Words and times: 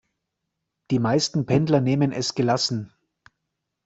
Die 0.89 0.97
meisten 0.97 1.45
Pendler 1.45 1.79
nehmen 1.79 2.11
es 2.11 2.33
gelassen. 2.33 2.91